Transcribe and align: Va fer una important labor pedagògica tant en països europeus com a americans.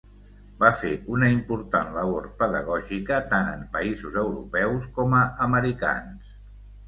Va 0.61 0.69
fer 0.77 0.91
una 1.15 1.27
important 1.33 1.91
labor 1.97 2.23
pedagògica 2.39 3.19
tant 3.33 3.51
en 3.51 3.61
països 3.75 4.17
europeus 4.23 4.87
com 4.99 5.13
a 5.19 5.23
americans. 5.49 6.35